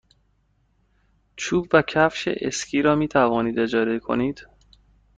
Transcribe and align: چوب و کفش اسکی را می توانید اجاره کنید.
چوب 1.35 1.67
و 1.73 1.81
کفش 1.81 2.27
اسکی 2.27 2.81
را 2.81 2.95
می 2.95 3.07
توانید 3.07 3.59
اجاره 3.59 3.99
کنید. 3.99 4.47